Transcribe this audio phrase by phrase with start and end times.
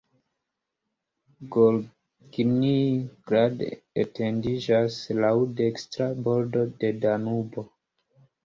[1.55, 2.71] Gornji
[3.31, 3.61] Grad
[4.05, 7.69] etendiĝas laŭ dekstra bordo de Danubo.